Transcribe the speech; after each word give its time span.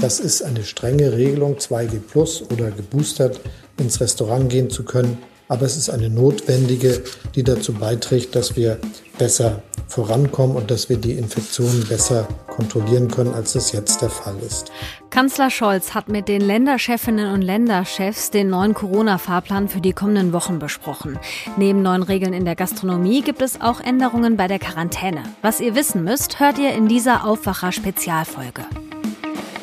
Das 0.00 0.20
ist 0.20 0.42
eine 0.42 0.62
strenge 0.62 1.12
Regelung, 1.12 1.56
2G 1.56 2.00
plus 2.00 2.42
oder 2.52 2.70
geboostert 2.70 3.40
ins 3.78 4.00
Restaurant 4.00 4.48
gehen 4.48 4.70
zu 4.70 4.84
können. 4.84 5.18
Aber 5.48 5.62
es 5.62 5.76
ist 5.76 5.90
eine 5.90 6.08
notwendige, 6.08 7.02
die 7.34 7.42
dazu 7.42 7.72
beiträgt, 7.72 8.36
dass 8.36 8.54
wir 8.54 8.78
besser 9.18 9.62
vorankommen 9.88 10.56
und 10.56 10.70
dass 10.70 10.88
wir 10.88 10.98
die 10.98 11.12
Infektionen 11.12 11.84
besser 11.88 12.28
kontrollieren 12.46 13.08
können, 13.08 13.32
als 13.32 13.54
es 13.54 13.72
jetzt 13.72 14.02
der 14.02 14.10
Fall 14.10 14.36
ist. 14.46 14.70
Kanzler 15.10 15.50
Scholz 15.50 15.94
hat 15.94 16.08
mit 16.08 16.28
den 16.28 16.42
Länderchefinnen 16.42 17.32
und 17.32 17.42
Länderchefs 17.42 18.30
den 18.30 18.50
neuen 18.50 18.74
Corona-Fahrplan 18.74 19.68
für 19.68 19.80
die 19.80 19.94
kommenden 19.94 20.32
Wochen 20.32 20.58
besprochen. 20.58 21.18
Neben 21.56 21.82
neuen 21.82 22.02
Regeln 22.02 22.34
in 22.34 22.44
der 22.44 22.54
Gastronomie 22.54 23.22
gibt 23.22 23.40
es 23.40 23.60
auch 23.60 23.80
Änderungen 23.80 24.36
bei 24.36 24.46
der 24.46 24.58
Quarantäne. 24.58 25.22
Was 25.40 25.60
ihr 25.60 25.74
wissen 25.74 26.04
müsst, 26.04 26.38
hört 26.38 26.58
ihr 26.58 26.72
in 26.72 26.86
dieser 26.86 27.24
Aufwacher-Spezialfolge. 27.24 28.64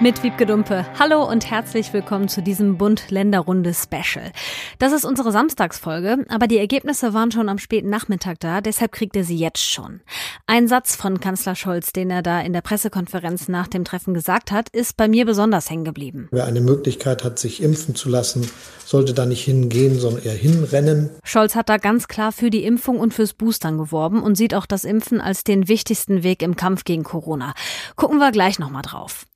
mit 0.00 0.22
Wiebke 0.22 0.46
Dumpe. 0.46 0.86
Hallo 0.96 1.28
und 1.28 1.50
herzlich 1.50 1.92
willkommen 1.92 2.28
zu 2.28 2.40
diesem 2.40 2.78
Bund-Länder-Runde-Special. 2.78 4.30
Das 4.78 4.92
ist 4.92 5.04
unsere 5.04 5.32
Samstagsfolge, 5.32 6.24
aber 6.28 6.46
die 6.46 6.58
Ergebnisse 6.58 7.14
waren 7.14 7.32
schon 7.32 7.48
am 7.48 7.58
späten 7.58 7.90
Nachmittag 7.90 8.38
da, 8.38 8.60
deshalb 8.60 8.92
kriegt 8.92 9.16
ihr 9.16 9.24
sie 9.24 9.36
jetzt 9.36 9.62
schon. 9.62 10.00
Ein 10.46 10.68
Satz 10.68 10.94
von 10.94 11.18
Kanzler 11.18 11.56
Scholz, 11.56 11.92
den 11.92 12.10
er 12.10 12.22
da 12.22 12.40
in 12.40 12.52
der 12.52 12.60
Pressekonferenz 12.60 13.48
nach 13.48 13.66
dem 13.66 13.84
Treffen 13.84 14.14
gesagt 14.14 14.52
hat, 14.52 14.68
ist 14.68 14.96
bei 14.96 15.08
mir 15.08 15.26
besonders 15.26 15.68
hängen 15.68 15.84
geblieben. 15.84 16.28
Wer 16.30 16.46
eine 16.46 16.60
Möglichkeit 16.60 17.24
hat, 17.24 17.40
sich 17.40 17.60
impfen 17.60 17.96
zu 17.96 18.08
lassen, 18.08 18.48
sollte 18.84 19.14
da 19.14 19.26
nicht 19.26 19.44
hingehen, 19.44 19.98
sondern 19.98 20.22
eher 20.22 20.34
hinrennen. 20.34 21.10
Scholz 21.24 21.56
hat 21.56 21.68
da 21.68 21.76
ganz 21.76 22.06
klar 22.06 22.30
für 22.30 22.50
die 22.50 22.64
Impfung 22.64 23.00
und 23.00 23.14
fürs 23.14 23.32
Boostern 23.32 23.78
geworben 23.78 24.22
und 24.22 24.36
sieht 24.36 24.54
auch 24.54 24.66
das 24.66 24.84
Impfen 24.84 25.20
als 25.20 25.42
den 25.42 25.66
wichtigsten 25.66 26.22
Weg 26.22 26.42
im 26.42 26.54
Kampf 26.54 26.84
gegen 26.84 27.02
Corona. 27.02 27.54
Gucken 27.96 28.18
wir 28.18 28.30
gleich 28.30 28.60
nochmal 28.60 28.82
drauf. 28.82 29.27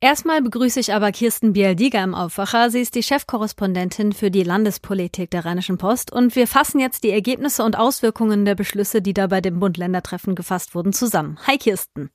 Erstmal 0.00 0.42
begrüße 0.42 0.80
ich 0.80 0.94
aber 0.94 1.12
Kirsten 1.12 1.52
Bialdiger 1.52 2.02
im 2.02 2.14
Aufwacher. 2.14 2.70
Sie 2.70 2.80
ist 2.80 2.94
die 2.94 3.02
Chefkorrespondentin 3.02 4.12
für 4.12 4.30
die 4.30 4.42
Landespolitik 4.42 5.30
der 5.30 5.44
Rheinischen 5.44 5.78
Post 5.78 6.12
und 6.12 6.36
wir 6.36 6.46
fassen 6.46 6.80
jetzt 6.80 7.04
die 7.04 7.10
Ergebnisse 7.10 7.64
und 7.64 7.76
Auswirkungen 7.76 8.44
der 8.44 8.54
Beschlüsse, 8.54 9.02
die 9.02 9.14
da 9.14 9.26
bei 9.26 9.40
dem 9.40 9.60
Bund-Länder-Treffen 9.60 10.34
gefasst 10.34 10.74
wurden, 10.74 10.92
zusammen. 10.92 11.38
Hi 11.46 11.58
Kirsten. 11.58 12.10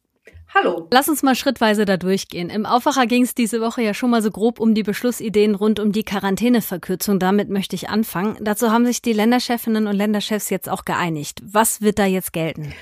Hallo. 0.54 0.88
Lass 0.90 1.10
uns 1.10 1.22
mal 1.22 1.36
schrittweise 1.36 1.84
da 1.84 1.98
durchgehen. 1.98 2.50
Im 2.50 2.66
Aufwacher 2.66 3.08
ging 3.08 3.24
es 3.24 3.36
diese 3.36 3.60
Woche 3.60 3.82
ja 3.82 3.94
schon 3.94 4.10
mal 4.10 4.22
so 4.22 4.32
grob 4.32 4.60
um 4.60 4.74
die 4.74 4.84
Beschlussideen 4.84 5.54
rund 5.54 5.82
um 5.82 5.92
die 5.92 6.04
Quarantäneverkürzung. 6.04 7.20
Damit 7.20 7.50
möchte 7.50 7.76
ich 7.76 7.90
anfangen. 7.90 8.38
Dazu 8.40 8.72
haben 8.72 8.86
sich 8.86 9.02
die 9.02 9.12
Länderchefinnen 9.12 9.86
und 9.86 9.96
Länderchefs 9.96 10.50
jetzt 10.50 10.70
auch 10.70 10.86
geeinigt. 10.86 11.42
Was 11.44 11.82
wird 11.82 12.00
da 12.00 12.06
jetzt 12.06 12.32
gelten? 12.32 12.74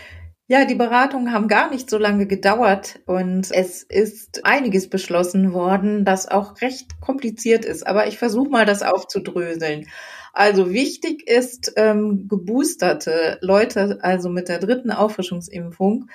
Ja, 0.54 0.66
die 0.66 0.76
Beratungen 0.76 1.34
haben 1.34 1.48
gar 1.48 1.72
nicht 1.72 1.90
so 1.90 1.98
lange 1.98 2.28
gedauert 2.28 3.00
und 3.08 3.50
es 3.50 3.82
ist 3.82 4.46
einiges 4.46 4.88
beschlossen 4.88 5.52
worden, 5.52 6.06
das 6.06 6.28
auch 6.28 6.62
recht 6.62 7.02
kompliziert 7.02 7.66
ist. 7.66 7.88
Aber 7.88 8.06
ich 8.06 8.20
versuche 8.20 8.52
mal, 8.52 8.64
das 8.64 8.84
aufzudröseln. 8.84 9.88
Also 10.32 10.72
wichtig 10.72 11.28
ist, 11.28 11.74
ähm, 11.76 12.28
geboosterte 12.28 13.40
Leute, 13.42 13.98
also 14.04 14.30
mit 14.30 14.48
der 14.48 14.60
dritten 14.60 14.92
Auffrischungsimpfung, 14.92 16.08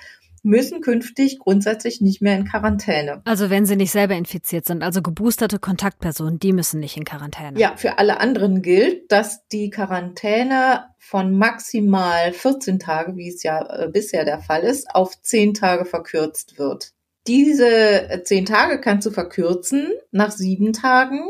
müssen 0.43 0.81
künftig 0.81 1.39
grundsätzlich 1.39 2.01
nicht 2.01 2.21
mehr 2.21 2.35
in 2.35 2.45
Quarantäne. 2.45 3.21
Also 3.25 3.49
wenn 3.49 3.65
sie 3.65 3.75
nicht 3.75 3.91
selber 3.91 4.15
infiziert 4.15 4.65
sind, 4.65 4.83
also 4.83 5.01
geboosterte 5.01 5.59
Kontaktpersonen, 5.59 6.39
die 6.39 6.53
müssen 6.53 6.79
nicht 6.79 6.97
in 6.97 7.05
Quarantäne. 7.05 7.59
Ja, 7.59 7.75
für 7.75 7.97
alle 7.97 8.19
anderen 8.19 8.61
gilt, 8.61 9.11
dass 9.11 9.47
die 9.47 9.69
Quarantäne 9.69 10.85
von 10.97 11.37
maximal 11.37 12.33
14 12.33 12.79
Tage, 12.79 13.15
wie 13.15 13.29
es 13.29 13.43
ja 13.43 13.83
äh, 13.83 13.87
bisher 13.87 14.25
der 14.25 14.39
Fall 14.39 14.63
ist, 14.63 14.93
auf 14.93 15.19
10 15.21 15.53
Tage 15.53 15.85
verkürzt 15.85 16.59
wird. 16.59 16.93
Diese 17.27 18.21
10 18.23 18.45
Tage 18.45 18.79
kannst 18.79 19.05
du 19.07 19.11
verkürzen 19.11 19.91
nach 20.11 20.31
7 20.31 20.73
Tagen. 20.73 21.21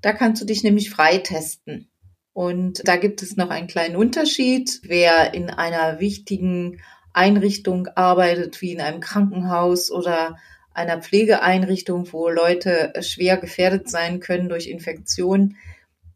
Da 0.00 0.12
kannst 0.12 0.40
du 0.40 0.46
dich 0.46 0.62
nämlich 0.62 0.90
freitesten. 0.90 1.90
Und 2.32 2.86
da 2.86 2.96
gibt 2.96 3.22
es 3.22 3.36
noch 3.36 3.50
einen 3.50 3.66
kleinen 3.66 3.96
Unterschied. 3.96 4.80
Wer 4.84 5.34
in 5.34 5.50
einer 5.50 5.98
wichtigen 5.98 6.80
Einrichtung 7.18 7.88
arbeitet, 7.96 8.62
wie 8.62 8.72
in 8.72 8.80
einem 8.80 9.00
Krankenhaus 9.00 9.90
oder 9.90 10.36
einer 10.72 11.02
Pflegeeinrichtung, 11.02 12.12
wo 12.12 12.28
Leute 12.28 12.92
schwer 13.00 13.36
gefährdet 13.36 13.90
sein 13.90 14.20
können 14.20 14.48
durch 14.48 14.68
Infektionen, 14.68 15.56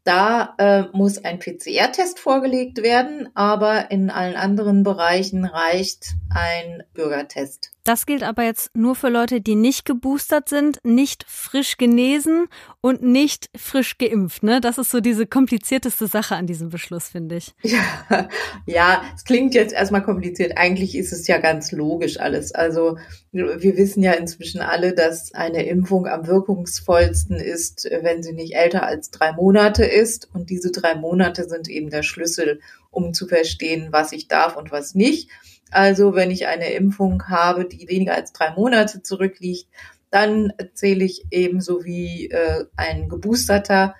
da 0.05 0.55
äh, 0.57 0.83
muss 0.91 1.23
ein 1.23 1.39
PCR-Test 1.39 2.19
vorgelegt 2.19 2.83
werden, 2.83 3.29
aber 3.35 3.89
in 3.91 4.09
allen 4.09 4.35
anderen 4.35 4.83
Bereichen 4.83 5.45
reicht 5.45 6.15
ein 6.29 6.83
Bürgertest. 6.93 7.71
Das 7.83 8.05
gilt 8.05 8.23
aber 8.23 8.43
jetzt 8.43 8.73
nur 8.75 8.95
für 8.95 9.09
Leute, 9.09 9.41
die 9.41 9.55
nicht 9.55 9.83
geboostert 9.83 10.47
sind, 10.47 10.79
nicht 10.85 11.25
frisch 11.27 11.75
genesen 11.75 12.47
und 12.79 13.01
nicht 13.01 13.49
frisch 13.57 13.97
geimpft. 13.97 14.41
Ne? 14.41 14.61
Das 14.61 14.77
ist 14.77 14.89
so 14.89 15.01
diese 15.01 15.27
komplizierteste 15.27 16.07
Sache 16.07 16.35
an 16.35 16.47
diesem 16.47 16.69
Beschluss, 16.69 17.09
finde 17.09 17.35
ich. 17.35 17.53
Ja, 17.61 18.29
ja, 18.65 19.03
es 19.13 19.25
klingt 19.25 19.53
jetzt 19.53 19.73
erstmal 19.73 20.01
kompliziert. 20.01 20.57
Eigentlich 20.57 20.95
ist 20.95 21.11
es 21.11 21.27
ja 21.27 21.39
ganz 21.39 21.73
logisch 21.73 22.19
alles. 22.21 22.53
Also 22.53 22.97
wir 23.33 23.75
wissen 23.75 24.01
ja 24.01 24.13
inzwischen 24.13 24.61
alle, 24.61 24.93
dass 24.93 25.33
eine 25.33 25.65
Impfung 25.65 26.07
am 26.07 26.25
wirkungsvollsten 26.25 27.35
ist, 27.35 27.89
wenn 28.01 28.23
sie 28.23 28.33
nicht 28.33 28.55
älter 28.55 28.83
als 28.83 29.09
drei 29.09 29.33
Monate 29.33 29.83
ist. 29.83 30.29
Und 30.33 30.49
diese 30.49 30.71
drei 30.71 30.95
Monate 30.95 31.49
sind 31.49 31.67
eben 31.67 31.89
der 31.89 32.03
Schlüssel, 32.03 32.61
um 32.91 33.13
zu 33.13 33.27
verstehen, 33.27 33.89
was 33.91 34.13
ich 34.13 34.29
darf 34.29 34.55
und 34.55 34.71
was 34.71 34.95
nicht. 34.95 35.29
Also 35.73 36.15
wenn 36.15 36.31
ich 36.31 36.47
eine 36.47 36.71
Impfung 36.73 37.27
habe, 37.27 37.65
die 37.65 37.87
weniger 37.87 38.13
als 38.15 38.33
drei 38.33 38.51
Monate 38.51 39.01
zurückliegt, 39.01 39.67
dann 40.09 40.53
zähle 40.73 41.03
ich 41.05 41.25
ebenso 41.31 41.83
wie 41.83 42.29
äh, 42.29 42.65
ein 42.75 43.09
Geboosterter 43.09 43.95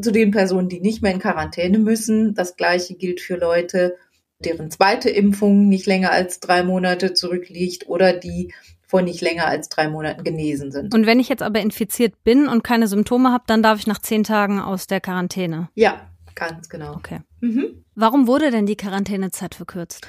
zu 0.00 0.10
den 0.10 0.30
Personen, 0.30 0.68
die 0.68 0.80
nicht 0.80 1.02
mehr 1.02 1.12
in 1.12 1.18
Quarantäne 1.18 1.78
müssen. 1.78 2.34
Das 2.34 2.56
gleiche 2.56 2.94
gilt 2.94 3.20
für 3.20 3.36
Leute, 3.36 3.96
deren 4.42 4.70
zweite 4.70 5.10
Impfung 5.10 5.68
nicht 5.68 5.86
länger 5.86 6.12
als 6.12 6.40
drei 6.40 6.62
Monate 6.62 7.12
zurückliegt 7.12 7.88
oder 7.88 8.12
die 8.12 8.54
vor 8.86 9.02
nicht 9.02 9.20
länger 9.20 9.46
als 9.46 9.68
drei 9.68 9.88
Monaten 9.88 10.24
genesen 10.24 10.72
sind. 10.72 10.92
Und 10.94 11.06
wenn 11.06 11.20
ich 11.20 11.28
jetzt 11.28 11.42
aber 11.42 11.60
infiziert 11.60 12.24
bin 12.24 12.48
und 12.48 12.64
keine 12.64 12.88
Symptome 12.88 13.30
habe, 13.30 13.44
dann 13.46 13.62
darf 13.62 13.78
ich 13.78 13.86
nach 13.86 14.00
zehn 14.00 14.24
Tagen 14.24 14.60
aus 14.60 14.88
der 14.88 15.00
Quarantäne. 15.00 15.68
Ja, 15.74 16.10
ganz 16.34 16.68
genau. 16.68 16.94
Okay. 16.94 17.20
Mhm. 17.40 17.84
Warum 17.94 18.26
wurde 18.26 18.50
denn 18.50 18.66
die 18.66 18.76
Quarantänezeit 18.76 19.54
verkürzt? 19.54 20.08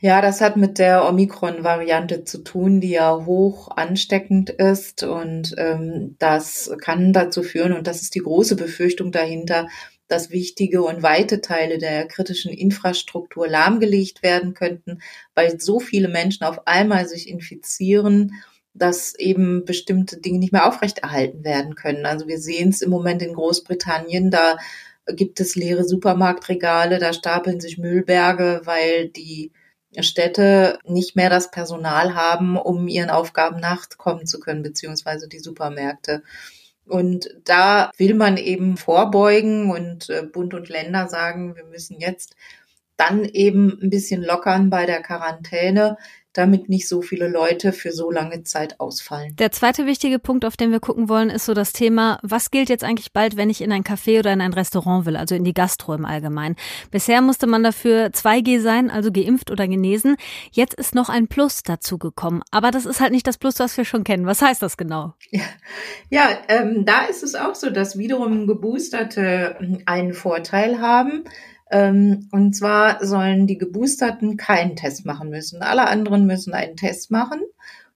Ja, 0.00 0.20
das 0.20 0.42
hat 0.42 0.56
mit 0.58 0.78
der 0.78 1.08
Omikron-Variante 1.08 2.24
zu 2.24 2.44
tun, 2.44 2.80
die 2.80 2.90
ja 2.90 3.24
hoch 3.24 3.68
ansteckend 3.74 4.50
ist. 4.50 5.02
Und 5.02 5.54
ähm, 5.56 6.16
das 6.18 6.70
kann 6.80 7.12
dazu 7.12 7.42
führen, 7.42 7.72
und 7.72 7.86
das 7.86 8.02
ist 8.02 8.14
die 8.14 8.20
große 8.20 8.56
Befürchtung 8.56 9.10
dahinter, 9.10 9.68
dass 10.08 10.30
wichtige 10.30 10.82
und 10.82 11.02
weite 11.02 11.40
Teile 11.40 11.78
der 11.78 12.06
kritischen 12.06 12.52
Infrastruktur 12.52 13.48
lahmgelegt 13.48 14.22
werden 14.22 14.54
könnten, 14.54 15.00
weil 15.34 15.58
so 15.60 15.80
viele 15.80 16.08
Menschen 16.08 16.44
auf 16.44 16.66
einmal 16.66 17.08
sich 17.08 17.28
infizieren, 17.28 18.32
dass 18.74 19.14
eben 19.18 19.64
bestimmte 19.64 20.20
Dinge 20.20 20.38
nicht 20.38 20.52
mehr 20.52 20.68
aufrechterhalten 20.68 21.42
werden 21.42 21.74
können. 21.74 22.06
Also 22.06 22.28
wir 22.28 22.38
sehen 22.38 22.68
es 22.68 22.82
im 22.82 22.90
Moment 22.90 23.22
in 23.22 23.32
Großbritannien, 23.32 24.30
da 24.30 24.58
gibt 25.08 25.40
es 25.40 25.56
leere 25.56 25.84
Supermarktregale, 25.84 26.98
da 26.98 27.12
stapeln 27.12 27.60
sich 27.60 27.78
Müllberge, 27.78 28.60
weil 28.64 29.08
die 29.08 29.52
Städte 30.02 30.78
nicht 30.84 31.16
mehr 31.16 31.30
das 31.30 31.50
Personal 31.50 32.14
haben, 32.14 32.56
um 32.56 32.88
ihren 32.88 33.10
Aufgaben 33.10 33.60
nachkommen 33.60 34.26
zu 34.26 34.40
können, 34.40 34.62
beziehungsweise 34.62 35.28
die 35.28 35.38
Supermärkte. 35.38 36.22
Und 36.86 37.28
da 37.44 37.90
will 37.96 38.14
man 38.14 38.36
eben 38.36 38.76
vorbeugen 38.76 39.70
und 39.70 40.08
äh, 40.08 40.22
Bund 40.22 40.54
und 40.54 40.68
Länder 40.68 41.08
sagen, 41.08 41.56
wir 41.56 41.64
müssen 41.64 41.98
jetzt 41.98 42.36
dann 42.96 43.24
eben 43.24 43.78
ein 43.82 43.90
bisschen 43.90 44.22
lockern 44.22 44.70
bei 44.70 44.86
der 44.86 45.02
Quarantäne, 45.02 45.98
damit 46.36 46.68
nicht 46.68 46.88
so 46.88 47.02
viele 47.02 47.28
Leute 47.28 47.72
für 47.72 47.92
so 47.92 48.10
lange 48.10 48.42
Zeit 48.44 48.80
ausfallen. 48.80 49.34
Der 49.36 49.52
zweite 49.52 49.86
wichtige 49.86 50.18
Punkt, 50.18 50.44
auf 50.44 50.56
den 50.56 50.70
wir 50.70 50.80
gucken 50.80 51.08
wollen, 51.08 51.30
ist 51.30 51.46
so 51.46 51.54
das 51.54 51.72
Thema, 51.72 52.18
was 52.22 52.50
gilt 52.50 52.68
jetzt 52.68 52.84
eigentlich 52.84 53.12
bald, 53.12 53.36
wenn 53.36 53.50
ich 53.50 53.60
in 53.60 53.72
ein 53.72 53.84
Café 53.84 54.18
oder 54.18 54.32
in 54.32 54.40
ein 54.40 54.52
Restaurant 54.52 55.06
will, 55.06 55.16
also 55.16 55.34
in 55.34 55.44
die 55.44 55.54
Gastro 55.54 55.94
im 55.94 56.04
Allgemeinen. 56.04 56.56
Bisher 56.90 57.20
musste 57.20 57.46
man 57.46 57.62
dafür 57.62 58.06
2G 58.06 58.60
sein, 58.60 58.90
also 58.90 59.10
geimpft 59.10 59.50
oder 59.50 59.66
genesen. 59.68 60.16
Jetzt 60.52 60.74
ist 60.74 60.94
noch 60.94 61.08
ein 61.08 61.28
Plus 61.28 61.62
dazu 61.62 61.98
gekommen. 61.98 62.42
Aber 62.50 62.70
das 62.70 62.86
ist 62.86 63.00
halt 63.00 63.12
nicht 63.12 63.26
das 63.26 63.38
Plus, 63.38 63.58
was 63.58 63.76
wir 63.76 63.84
schon 63.84 64.04
kennen. 64.04 64.26
Was 64.26 64.42
heißt 64.42 64.62
das 64.62 64.76
genau? 64.76 65.14
Ja, 65.30 65.42
ja 66.10 66.28
ähm, 66.48 66.84
da 66.84 67.04
ist 67.04 67.22
es 67.22 67.34
auch 67.34 67.54
so, 67.54 67.70
dass 67.70 67.98
wiederum 67.98 68.46
Geboosterte 68.46 69.56
einen 69.86 70.14
Vorteil 70.14 70.80
haben. 70.80 71.24
Ähm, 71.70 72.28
und 72.32 72.54
zwar 72.54 73.04
sollen 73.04 73.46
die 73.46 73.58
Geboosterten 73.58 74.36
keinen 74.36 74.76
Test 74.76 75.04
machen 75.04 75.30
müssen. 75.30 75.62
Alle 75.62 75.88
anderen 75.88 76.26
müssen 76.26 76.54
einen 76.54 76.76
Test 76.76 77.10
machen. 77.10 77.40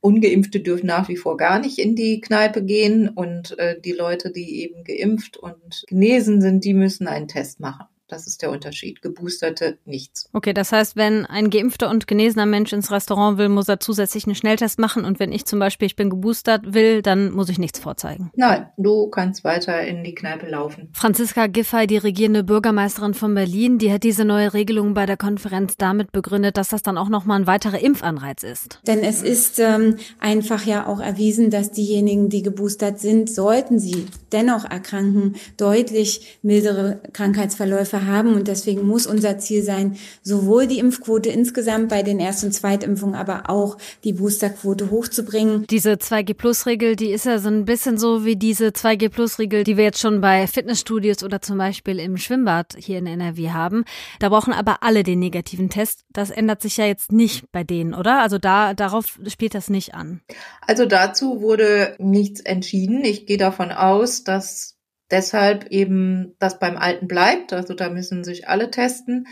Ungeimpfte 0.01 0.61
dürfen 0.61 0.87
nach 0.87 1.09
wie 1.09 1.17
vor 1.17 1.37
gar 1.37 1.59
nicht 1.59 1.79
in 1.79 1.95
die 1.95 2.21
Kneipe 2.21 2.65
gehen 2.65 3.09
und 3.09 3.59
äh, 3.59 3.79
die 3.81 3.93
Leute, 3.93 4.33
die 4.33 4.63
eben 4.63 4.83
geimpft 4.83 5.37
und 5.37 5.85
genesen 5.89 6.41
sind, 6.41 6.65
die 6.65 6.75
müssen 6.75 7.07
einen 7.07 7.29
Test 7.29 7.61
machen. 7.61 7.87
Das 8.11 8.27
ist 8.27 8.43
der 8.43 8.51
Unterschied. 8.51 9.03
Geboosterte 9.03 9.79
nichts. 9.85 10.29
Okay, 10.33 10.53
das 10.53 10.73
heißt, 10.73 10.97
wenn 10.97 11.27
ein 11.27 11.51
geimpfter 11.51 11.89
und 11.91 12.07
genesener 12.07 12.47
Mensch 12.47 12.73
ins 12.73 12.91
Restaurant 12.91 13.39
will, 13.39 13.49
muss 13.49 13.69
er 13.69 13.79
zusätzlich 13.79 14.27
einen 14.27 14.35
Schnelltest 14.35 14.79
machen. 14.79 15.05
Und 15.05 15.21
wenn 15.21 15.33
ich 15.33 15.45
zum 15.47 15.59
Beispiel, 15.59 15.87
ich 15.87 15.97
bin 15.97 16.11
geboostert 16.11 16.75
will, 16.75 17.03
dann 17.03 17.31
muss 17.31 17.49
ich 17.49 17.59
nichts 17.59 17.79
vorzeigen. 17.79 18.31
Nein, 18.35 18.67
du 18.77 19.09
kannst 19.09 19.45
weiter 19.45 19.81
in 19.83 20.03
die 20.03 20.15
Kneipe 20.15 20.49
laufen. 20.49 20.89
Franziska 20.93 21.47
Giffey, 21.47 21.87
die 21.87 21.99
regierende 21.99 22.43
Bürgermeisterin 22.43 23.15
von 23.15 23.35
Berlin, 23.35 23.79
die 23.79 23.93
hat 23.93 24.03
diese 24.03 24.25
neue 24.25 24.55
Regelung 24.55 24.95
bei 24.95 25.07
der 25.07 25.17
Konferenz 25.17 25.77
damit 25.77 26.13
begründet, 26.13 26.57
dass 26.57 26.71
das 26.71 26.83
dann 26.83 26.99
auch 26.99 27.09
nochmal 27.09 27.41
ein 27.41 27.47
weiterer 27.47 27.79
Impfanreiz 27.79 28.43
ist. 28.43 28.81
Denn 28.87 29.01
es 29.01 29.23
ist 29.23 29.59
ähm, 29.59 29.97
einfach 30.19 30.67
ja 30.67 30.87
auch 30.87 31.01
erwiesen, 31.01 31.51
dass 31.51 31.71
diejenigen, 31.71 32.29
die 32.29 32.43
geboostert 32.43 32.99
sind, 32.99 33.31
sollten 33.31 33.79
sie 33.79 34.07
dennoch 34.33 34.65
erkranken, 34.65 35.37
deutlich 35.57 36.39
mildere 36.43 37.01
Krankheitsverläufe 37.13 38.00
haben. 38.07 38.35
Und 38.35 38.49
deswegen 38.49 38.87
muss 38.87 39.07
unser 39.07 39.39
Ziel 39.39 39.63
sein, 39.63 39.97
sowohl 40.23 40.67
die 40.67 40.79
Impfquote 40.79 41.31
insgesamt 41.31 41.89
bei 41.89 42.03
den 42.03 42.21
Erst- 42.21 42.45
und 42.45 42.53
Zweitimpfungen, 42.53 43.15
aber 43.15 43.49
auch 43.49 43.77
die 44.05 44.13
Boosterquote 44.13 44.91
hochzubringen. 44.91 45.67
Diese 45.69 45.93
2G-Plus-Regel, 45.93 46.97
die 46.97 47.11
ist 47.11 47.27
ja 47.27 47.39
so 47.39 47.49
ein 47.49 47.65
bisschen 47.65 47.99
so 47.99 48.25
wie 48.25 48.37
diese 48.37 48.69
2G-Plus-Regel, 48.69 49.65
die 49.65 49.77
wir 49.77 49.85
jetzt 49.85 50.01
schon 50.01 50.21
bei 50.21 50.47
Fitnessstudios 50.47 51.23
oder 51.23 51.41
zum 51.41 51.59
Beispiel 51.59 51.99
im 51.99 52.17
Schwimmbad 52.17 52.77
hier 52.79 52.99
in 52.99 53.07
NRW 53.07 53.51
haben. 53.51 53.85
Da 54.19 54.29
brauchen 54.29 54.53
aber 54.53 54.83
alle 54.83 55.03
den 55.03 55.19
negativen 55.19 55.71
Test. 55.71 56.05
Das 56.13 56.31
ändert 56.31 56.63
sich 56.63 56.77
ja 56.77 56.87
jetzt 56.87 57.13
nicht 57.13 57.51
bei 57.53 57.65
denen, 57.65 57.95
oder? 57.95 58.21
Also 58.21 58.39
da, 58.39 58.75
darauf 58.75 59.19
spielt 59.27 59.55
das 59.55 59.71
nicht 59.71 59.95
an. 59.95 60.21
Also 60.67 60.87
dazu 60.87 61.41
wurde 61.41 61.95
nichts 61.99 62.41
entschieden. 62.41 63.05
Ich 63.05 63.27
gehe 63.27 63.39
davon 63.39 63.73
aus, 63.73 64.25
dass 64.25 64.77
deshalb 65.11 65.67
eben 65.67 66.35
das 66.39 66.59
beim 66.59 66.77
Alten 66.77 67.09
bleibt. 67.09 67.53
Also 67.53 67.75
da 67.75 67.91
müssen 67.91 68.25
sich 68.25 68.49
alle 68.49 68.71
testen. 68.71 69.27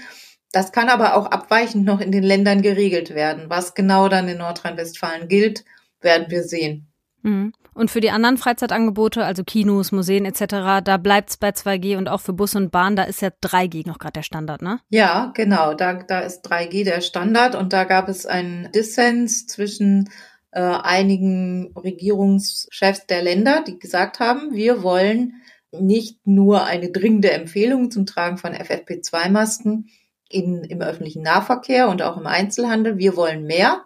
Das 0.52 0.72
kann 0.72 0.88
aber 0.88 1.16
auch 1.16 1.26
abweichend 1.26 1.84
noch 1.84 2.00
in 2.00 2.12
den 2.12 2.22
Ländern 2.22 2.62
geregelt 2.62 3.14
werden. 3.14 3.44
Was 3.48 3.74
genau 3.74 4.08
dann 4.08 4.28
in 4.28 4.38
Nordrhein-Westfalen 4.38 5.28
gilt, 5.28 5.64
werden 6.00 6.30
wir 6.30 6.42
sehen. 6.42 6.88
Mhm. 7.22 7.52
Und 7.74 7.92
für 7.92 8.00
die 8.00 8.10
anderen 8.10 8.38
Freizeitangebote, 8.38 9.24
also 9.24 9.44
Kinos, 9.44 9.92
Museen 9.92 10.24
etc., 10.24 10.82
da 10.82 10.96
bleibt 10.96 11.30
es 11.30 11.36
bei 11.36 11.50
2G 11.50 11.96
und 11.96 12.08
auch 12.08 12.20
für 12.20 12.32
Bus 12.32 12.56
und 12.56 12.72
Bahn, 12.72 12.96
da 12.96 13.04
ist 13.04 13.22
ja 13.22 13.28
3G 13.28 13.86
noch 13.86 13.98
gerade 13.98 14.14
der 14.14 14.22
Standard, 14.22 14.62
ne? 14.62 14.80
Ja, 14.88 15.30
genau, 15.34 15.74
da, 15.74 15.94
da 15.94 16.20
ist 16.20 16.44
3G 16.44 16.84
der 16.84 17.00
Standard 17.02 17.54
und 17.54 17.72
da 17.72 17.84
gab 17.84 18.08
es 18.08 18.26
einen 18.26 18.72
Dissens 18.72 19.46
zwischen 19.46 20.10
äh, 20.50 20.60
einigen 20.60 21.72
Regierungschefs 21.76 23.06
der 23.06 23.22
Länder, 23.22 23.62
die 23.64 23.78
gesagt 23.78 24.18
haben, 24.18 24.54
wir 24.54 24.82
wollen 24.82 25.34
nicht 25.72 26.26
nur 26.26 26.64
eine 26.64 26.90
dringende 26.90 27.30
Empfehlung 27.30 27.90
zum 27.90 28.06
Tragen 28.06 28.38
von 28.38 28.52
FFP2-Masken 28.52 29.88
in, 30.28 30.64
im 30.64 30.80
öffentlichen 30.80 31.22
Nahverkehr 31.22 31.88
und 31.88 32.02
auch 32.02 32.16
im 32.16 32.26
Einzelhandel. 32.26 32.98
Wir 32.98 33.16
wollen 33.16 33.44
mehr. 33.44 33.84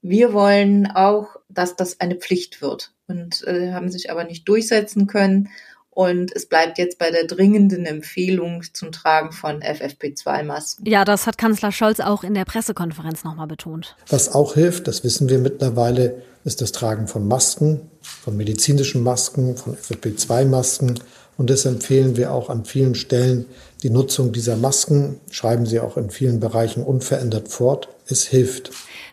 Wir 0.00 0.32
wollen 0.32 0.86
auch, 0.86 1.36
dass 1.48 1.76
das 1.76 2.00
eine 2.00 2.16
Pflicht 2.16 2.60
wird 2.60 2.92
und 3.06 3.46
äh, 3.46 3.72
haben 3.72 3.90
sich 3.90 4.10
aber 4.10 4.24
nicht 4.24 4.48
durchsetzen 4.48 5.06
können. 5.06 5.48
Und 5.94 6.34
es 6.34 6.46
bleibt 6.46 6.78
jetzt 6.78 6.98
bei 6.98 7.10
der 7.10 7.26
dringenden 7.26 7.84
Empfehlung 7.84 8.62
zum 8.72 8.92
Tragen 8.92 9.30
von 9.30 9.60
FFP2-Masken. 9.60 10.86
Ja, 10.86 11.04
das 11.04 11.26
hat 11.26 11.36
Kanzler 11.36 11.70
Scholz 11.70 12.00
auch 12.00 12.24
in 12.24 12.32
der 12.32 12.46
Pressekonferenz 12.46 13.24
nochmal 13.24 13.46
betont. 13.46 13.94
Was 14.08 14.34
auch 14.34 14.54
hilft, 14.54 14.88
das 14.88 15.04
wissen 15.04 15.28
wir 15.28 15.38
mittlerweile, 15.38 16.22
ist 16.44 16.62
das 16.62 16.72
Tragen 16.72 17.08
von 17.08 17.28
Masken, 17.28 17.90
von 18.00 18.36
medizinischen 18.38 19.02
Masken, 19.02 19.56
von 19.56 19.76
FFP2-Masken 19.76 20.98
und 21.38 21.50
das 21.50 21.64
empfehlen 21.64 22.16
wir 22.16 22.32
auch 22.32 22.50
an 22.50 22.64
vielen 22.64 22.94
Stellen. 22.94 23.46
Die 23.82 23.90
Nutzung 23.90 24.32
dieser 24.32 24.56
Masken 24.56 25.20
schreiben 25.30 25.66
sie 25.66 25.80
auch 25.80 25.96
in 25.96 26.10
vielen 26.10 26.40
Bereichen 26.40 26.82
unverändert 26.82 27.48
fort. 27.48 27.88
Es 28.12 28.28
hilft. 28.28 28.70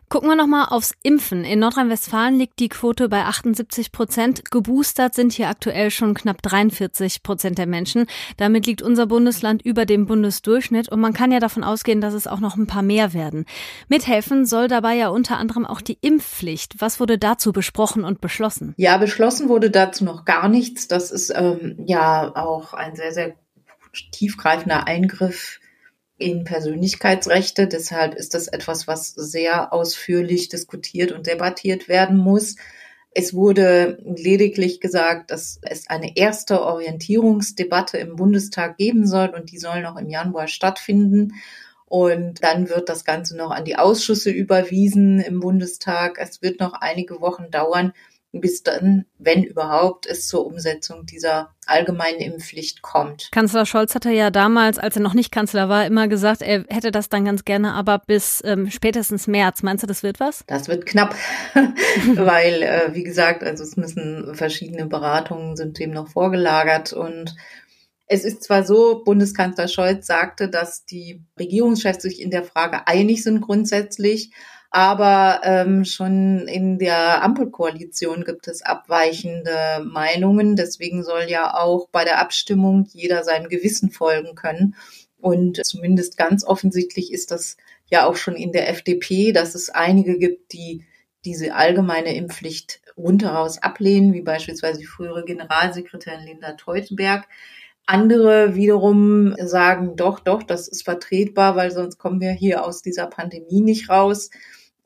Gucken 0.10 0.28
wir 0.28 0.36
nochmal 0.36 0.66
aufs 0.72 0.94
Impfen. 1.04 1.46
In 1.46 1.60
Nordrhein-Westfalen 1.60 2.38
liegt 2.38 2.60
die 2.60 2.68
Quote 2.68 3.08
bei 3.08 3.24
78 3.24 3.94
Prozent. 3.94 4.52
Geboostert 4.52 5.16
sind 5.16 5.32
hier 5.32 5.48
aktuell 5.48 5.90
schon 5.90 6.16
knapp 6.16 6.42
43 6.42 7.24
Prozent 7.24 7.58
der 7.58 7.66
Menschen. 7.66 8.08
Damit 8.36 8.66
liegt 8.66 8.82
unser 8.82 9.06
Bundesland 9.06 9.62
über 9.62 9.86
dem 9.86 10.06
Bundesdurchschnitt 10.06 10.90
und 10.90 11.00
man 11.00 11.14
kann 11.14 11.32
ja 11.32 11.40
davon 11.40 11.64
ausgehen, 11.64 12.02
dass 12.02 12.14
es 12.14 12.28
auch 12.28 12.42
noch 12.42 12.58
ein 12.58 12.68
paar 12.68 12.82
mehr 12.82 13.14
werden. 13.14 13.46
Mithelfen 13.88 14.46
soll 14.46 14.68
dabei 14.68 14.96
ja 14.96 15.08
unter 15.08 15.38
anderem 15.38 15.66
auch 15.66 15.80
die 15.80 15.98
Impfpflicht. 16.02 16.82
Was 16.82 17.00
wurde 17.00 17.18
dazu 17.18 17.54
besprochen 17.54 18.04
und 18.04 18.20
beschlossen? 18.20 18.74
Ja, 18.76 18.98
beschlossen 18.98 19.48
wurde 19.48 19.72
dazu 19.72 20.04
noch 20.04 20.26
gar 20.26 20.50
nichts. 20.50 20.90
Das 20.90 21.12
ist 21.12 21.32
ähm, 21.34 21.78
ja 21.86 22.36
auch 22.36 22.74
ein 22.74 22.98
sehr, 22.98 23.14
sehr 23.14 23.36
tiefgreifender 24.12 24.88
Eingriff 24.88 25.59
in 26.20 26.44
Persönlichkeitsrechte. 26.44 27.68
Deshalb 27.68 28.14
ist 28.16 28.34
das 28.34 28.48
etwas, 28.48 28.88
was 28.88 29.10
sehr 29.10 29.74
ausführlich 29.74 30.50
diskutiert 30.50 31.12
und 31.12 31.28
debattiert 31.28 31.88
werden 31.88 32.18
muss. 32.18 32.56
Es 33.12 33.34
wurde 33.34 33.98
lediglich 34.04 34.80
gesagt, 34.80 35.32
dass 35.32 35.60
es 35.64 35.90
eine 35.90 36.16
erste 36.16 36.62
Orientierungsdebatte 36.62 37.98
im 37.98 38.16
Bundestag 38.16 38.78
geben 38.78 39.08
soll 39.08 39.30
und 39.30 39.52
die 39.52 39.58
soll 39.58 39.82
noch 39.82 39.98
im 39.98 40.10
Januar 40.10 40.48
stattfinden. 40.48 41.34
Und 41.86 42.44
dann 42.44 42.70
wird 42.70 42.88
das 42.88 43.04
Ganze 43.04 43.36
noch 43.36 43.50
an 43.50 43.66
die 43.66 43.78
Ausschüsse 43.78 44.30
überwiesen 44.30 45.20
im 45.20 45.40
Bundestag. 45.40 46.20
Es 46.20 46.44
wird 46.44 46.60
noch 46.60 46.74
einige 46.74 47.20
Wochen 47.20 47.50
dauern, 47.50 47.94
bis 48.32 48.62
dann, 48.62 49.06
wenn 49.18 49.44
überhaupt, 49.44 50.06
es 50.06 50.28
zur 50.28 50.46
Umsetzung 50.46 51.06
dieser 51.06 51.56
allgemeinen 51.66 52.20
Impfpflicht 52.20 52.82
kommt. 52.82 53.30
Kanzler 53.32 53.66
Scholz 53.66 53.96
hatte 53.96 54.12
ja 54.12 54.30
damals, 54.30 54.78
als 54.78 54.96
er 54.96 55.02
noch 55.02 55.16
nicht 55.16 55.32
Kanzler 55.32 55.68
war, 55.68 55.86
immer 55.86 56.08
gesagt, 56.08 56.42
er 56.42 56.66
hätte 56.70 56.92
das 56.92 57.10
dann 57.10 57.26
ganz 57.26 57.44
gerne, 57.44 57.74
aber 57.74 58.00
bis 58.00 58.42
ähm, 58.46 58.70
spätestens 58.70 59.28
März. 59.28 59.64
Meinst 59.64 59.84
du, 59.84 59.88
das 59.88 60.04
wird 60.04 60.20
was? 60.20 60.44
Das 60.48 60.68
wird 60.68 60.86
knapp, 60.86 61.16
weil, 62.16 62.62
äh, 62.62 62.94
wie 62.94 63.04
gesagt, 63.04 63.44
also 63.44 63.64
es 63.64 63.78
müssen 63.78 64.36
verschiedene 64.36 64.86
Beratungen 64.86 65.56
sind 65.56 65.80
dem 65.80 65.92
noch 65.92 66.10
vorgelagert 66.10 66.94
und 66.94 67.36
es 68.12 68.26
ist 68.26 68.44
zwar 68.44 68.64
so, 68.64 69.04
Bundeskanzler 69.04 69.68
Scholz 69.68 70.08
sagte, 70.08 70.50
dass 70.50 70.86
die 70.86 71.24
Regierungschefs 71.40 72.02
sich 72.02 72.22
in 72.22 72.32
der 72.32 72.44
Frage 72.44 72.88
einig 72.88 73.24
sind 73.24 73.42
grundsätzlich, 73.42 74.32
aber 74.72 75.42
ähm, 75.44 75.84
schon 75.84 76.48
in 76.48 76.78
der 76.78 77.24
Ampelkoalition 77.24 78.24
gibt 78.24 78.48
es 78.48 78.62
abweichende 78.62 79.84
Meinungen. 79.84 80.56
Deswegen 80.56 81.04
soll 81.04 81.26
ja 81.28 81.56
auch 81.56 81.90
bei 81.90 82.04
der 82.04 82.20
Abstimmung 82.20 82.88
jeder 82.92 83.24
seinem 83.24 83.50
Gewissen 83.50 83.90
folgen 83.90 84.36
können. 84.36 84.76
Und 85.18 85.66
zumindest 85.66 86.18
ganz 86.18 86.46
offensichtlich 86.46 87.12
ist 87.12 87.32
das 87.32 87.58
ja 87.90 88.06
auch 88.06 88.16
schon 88.16 88.36
in 88.36 88.52
der 88.52 88.70
FDP, 88.70 89.32
dass 89.32 89.56
es 89.56 89.70
einige 89.70 90.18
gibt, 90.20 90.54
die 90.54 90.86
diese 91.26 91.56
allgemeine 91.56 92.16
Impfpflicht 92.16 92.82
rundheraus 92.96 93.62
ablehnen, 93.62 94.14
wie 94.14 94.22
beispielsweise 94.22 94.80
die 94.80 94.86
frühere 94.86 95.26
Generalsekretärin 95.26 96.26
Linda 96.26 96.54
Teutenberg. 96.54 97.28
Andere 97.86 98.54
wiederum 98.54 99.36
sagen, 99.40 99.96
doch, 99.96 100.20
doch, 100.20 100.44
das 100.44 100.68
ist 100.68 100.84
vertretbar, 100.84 101.56
weil 101.56 101.72
sonst 101.72 101.98
kommen 101.98 102.22
wir 102.22 102.32
hier 102.32 102.64
aus 102.64 102.84
dieser 102.84 103.08
Pandemie 103.08 103.62
nicht 103.62 103.90
raus. 103.90 104.30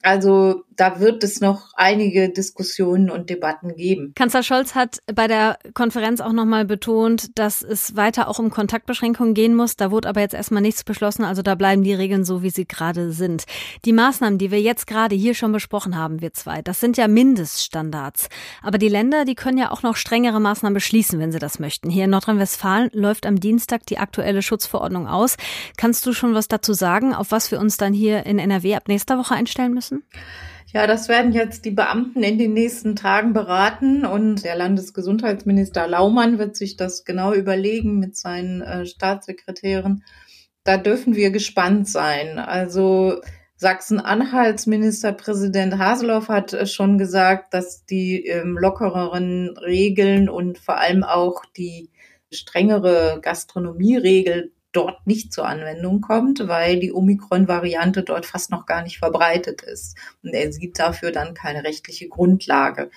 Also 0.03 0.65
da 0.75 0.99
wird 0.99 1.23
es 1.23 1.39
noch 1.39 1.69
einige 1.75 2.29
Diskussionen 2.29 3.09
und 3.09 3.29
Debatten 3.29 3.75
geben. 3.75 4.11
Kanzler 4.15 4.43
Scholz 4.43 4.75
hat 4.75 4.99
bei 5.13 5.27
der 5.27 5.57
Konferenz 5.73 6.19
auch 6.19 6.33
nochmal 6.33 6.65
betont, 6.65 7.37
dass 7.37 7.61
es 7.61 7.95
weiter 7.95 8.27
auch 8.27 8.37
um 8.37 8.49
Kontaktbeschränkungen 8.49 9.33
gehen 9.33 9.55
muss. 9.55 9.77
Da 9.77 9.91
wurde 9.91 10.09
aber 10.09 10.19
jetzt 10.19 10.33
erstmal 10.33 10.61
nichts 10.61 10.83
beschlossen, 10.83 11.23
also 11.23 11.41
da 11.41 11.55
bleiben 11.55 11.83
die 11.83 11.93
Regeln 11.93 12.25
so, 12.25 12.43
wie 12.43 12.49
sie 12.49 12.65
gerade 12.65 13.13
sind. 13.13 13.45
Die 13.85 13.93
Maßnahmen, 13.93 14.37
die 14.37 14.51
wir 14.51 14.61
jetzt 14.61 14.87
gerade 14.87 15.15
hier 15.15 15.35
schon 15.35 15.53
besprochen 15.53 15.97
haben, 15.97 16.21
wir 16.21 16.33
zwei, 16.33 16.61
das 16.61 16.79
sind 16.79 16.97
ja 16.97 17.07
Mindeststandards. 17.07 18.27
Aber 18.61 18.77
die 18.77 18.89
Länder, 18.89 19.23
die 19.23 19.35
können 19.35 19.57
ja 19.57 19.71
auch 19.71 19.83
noch 19.83 19.95
strengere 19.95 20.41
Maßnahmen 20.41 20.73
beschließen, 20.73 21.17
wenn 21.19 21.31
sie 21.31 21.39
das 21.39 21.59
möchten. 21.59 21.89
Hier 21.89 22.05
in 22.05 22.09
Nordrhein-Westfalen 22.09 22.89
läuft 22.93 23.25
am 23.25 23.39
Dienstag 23.39 23.85
die 23.85 23.99
aktuelle 23.99 24.41
Schutzverordnung 24.41 25.07
aus. 25.07 25.37
Kannst 25.77 26.05
du 26.05 26.13
schon 26.13 26.33
was 26.33 26.49
dazu 26.49 26.73
sagen, 26.73 27.13
auf 27.13 27.31
was 27.31 27.51
wir 27.51 27.59
uns 27.59 27.77
dann 27.77 27.93
hier 27.93 28.25
in 28.25 28.39
NRW 28.39 28.75
ab 28.75 28.87
nächster 28.87 29.17
Woche 29.17 29.35
einstellen 29.35 29.73
müssen? 29.73 29.92
Müssen? 29.93 30.03
Ja, 30.73 30.87
das 30.87 31.07
werden 31.07 31.33
jetzt 31.33 31.65
die 31.65 31.71
Beamten 31.71 32.23
in 32.23 32.39
den 32.39 32.53
nächsten 32.53 32.95
Tagen 32.95 33.33
beraten 33.33 34.05
und 34.05 34.43
der 34.43 34.55
Landesgesundheitsminister 34.55 35.87
Laumann 35.87 36.39
wird 36.39 36.55
sich 36.55 36.77
das 36.77 37.05
genau 37.05 37.31
überlegen 37.33 37.99
mit 37.99 38.17
seinen 38.17 38.61
äh, 38.61 38.85
Staatssekretären. 38.87 40.03
Da 40.63 40.77
dürfen 40.77 41.15
wir 41.15 41.29
gespannt 41.29 41.87
sein. 41.87 42.39
Also 42.39 43.21
Sachsen-Anhalts 43.55 44.65
Ministerpräsident 44.65 45.77
Haseloff 45.77 46.27
hat 46.27 46.53
äh, 46.53 46.65
schon 46.65 46.97
gesagt, 46.97 47.53
dass 47.53 47.85
die 47.85 48.25
ähm, 48.25 48.57
lockereren 48.57 49.55
Regeln 49.57 50.27
und 50.27 50.57
vor 50.57 50.77
allem 50.79 51.03
auch 51.03 51.43
die 51.55 51.91
strengere 52.31 53.19
Gastronomieregel 53.21 54.51
dort 54.73 55.05
nicht 55.05 55.31
zur 55.31 55.47
Anwendung 55.47 56.01
kommt, 56.01 56.47
weil 56.47 56.79
die 56.79 56.91
Omikron-Variante 56.91 58.03
dort 58.03 58.25
fast 58.25 58.51
noch 58.51 58.65
gar 58.65 58.81
nicht 58.81 58.97
verbreitet 58.97 59.61
ist. 59.61 59.95
Und 60.23 60.33
er 60.33 60.51
sieht 60.51 60.79
dafür 60.79 61.11
dann 61.11 61.35
keine 61.35 61.63
rechtliche 61.63 62.09
Grundlage. 62.09 62.89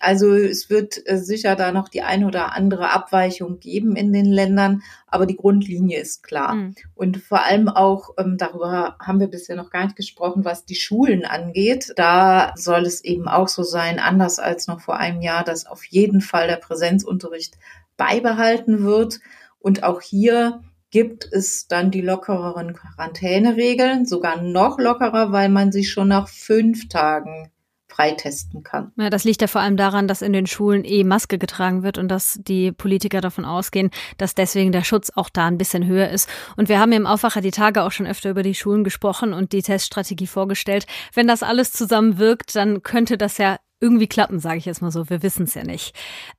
Also 0.00 0.34
es 0.34 0.70
wird 0.70 1.00
äh, 1.06 1.18
sicher 1.18 1.56
da 1.56 1.72
noch 1.72 1.88
die 1.88 2.02
ein 2.02 2.24
oder 2.24 2.54
andere 2.54 2.90
Abweichung 2.90 3.60
geben 3.60 3.96
in 3.96 4.12
den 4.12 4.26
Ländern, 4.26 4.82
aber 5.06 5.24
die 5.24 5.36
Grundlinie 5.36 6.00
ist 6.00 6.22
klar. 6.22 6.54
Mhm. 6.54 6.74
Und 6.94 7.18
vor 7.18 7.44
allem 7.44 7.68
auch, 7.68 8.10
ähm, 8.18 8.36
darüber 8.36 8.96
haben 8.98 9.20
wir 9.20 9.28
bisher 9.28 9.56
noch 9.56 9.70
gar 9.70 9.84
nicht 9.84 9.96
gesprochen, 9.96 10.44
was 10.44 10.64
die 10.64 10.74
Schulen 10.74 11.24
angeht. 11.24 11.92
Da 11.96 12.52
soll 12.56 12.86
es 12.86 13.04
eben 13.04 13.28
auch 13.28 13.48
so 13.48 13.62
sein, 13.62 14.00
anders 14.00 14.38
als 14.38 14.66
noch 14.66 14.80
vor 14.80 14.96
einem 14.96 15.22
Jahr, 15.22 15.44
dass 15.44 15.66
auf 15.66 15.84
jeden 15.84 16.20
Fall 16.22 16.48
der 16.48 16.56
Präsenzunterricht 16.56 17.56
beibehalten 17.96 18.82
wird. 18.82 19.20
Und 19.58 19.82
auch 19.82 20.00
hier 20.00 20.62
gibt 20.90 21.28
es 21.30 21.68
dann 21.68 21.90
die 21.90 22.00
lockereren 22.00 22.74
Quarantäneregeln, 22.74 24.06
sogar 24.06 24.42
noch 24.42 24.78
lockerer, 24.78 25.32
weil 25.32 25.48
man 25.48 25.72
sich 25.72 25.90
schon 25.90 26.08
nach 26.08 26.28
fünf 26.28 26.88
Tagen 26.88 27.50
freitesten 27.90 28.62
kann. 28.62 28.92
Ja, 28.96 29.10
das 29.10 29.24
liegt 29.24 29.42
ja 29.42 29.46
vor 29.46 29.60
allem 29.60 29.76
daran, 29.76 30.08
dass 30.08 30.22
in 30.22 30.32
den 30.32 30.46
Schulen 30.46 30.84
eh 30.84 31.04
Maske 31.04 31.38
getragen 31.38 31.82
wird 31.82 31.98
und 31.98 32.08
dass 32.08 32.38
die 32.40 32.72
Politiker 32.72 33.20
davon 33.20 33.44
ausgehen, 33.44 33.90
dass 34.16 34.34
deswegen 34.34 34.72
der 34.72 34.84
Schutz 34.84 35.10
auch 35.14 35.28
da 35.28 35.46
ein 35.46 35.58
bisschen 35.58 35.86
höher 35.86 36.08
ist. 36.08 36.28
Und 36.56 36.68
wir 36.68 36.78
haben 36.78 36.92
im 36.92 37.06
Aufwacher 37.06 37.40
die 37.40 37.50
Tage 37.50 37.82
auch 37.82 37.92
schon 37.92 38.06
öfter 38.06 38.30
über 38.30 38.42
die 38.42 38.54
Schulen 38.54 38.84
gesprochen 38.84 39.32
und 39.32 39.52
die 39.52 39.62
Teststrategie 39.62 40.28
vorgestellt. 40.28 40.86
Wenn 41.14 41.26
das 41.26 41.42
alles 41.42 41.72
zusammen 41.72 42.18
wirkt, 42.18 42.54
dann 42.54 42.82
könnte 42.82 43.18
das 43.18 43.38
ja 43.38 43.58
irgendwie 43.80 44.06
klappen, 44.06 44.40
sage 44.40 44.58
ich 44.58 44.66
jetzt 44.66 44.82
mal 44.82 44.90
so. 44.90 45.08
Wir 45.08 45.22
wissen 45.22 45.44
es 45.44 45.54
ja 45.54 45.64
nicht. 45.64 45.94